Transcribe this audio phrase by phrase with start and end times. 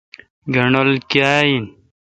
[0.53, 1.63] گنڈول کاں این